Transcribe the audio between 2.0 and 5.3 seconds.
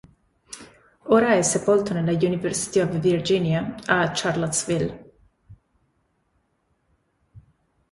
"University of Virginia" a Charlottesville.